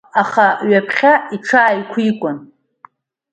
Аха 0.21 0.47
ҩаԥхьа 0.69 1.13
иҽааиқәикуан. 1.35 2.37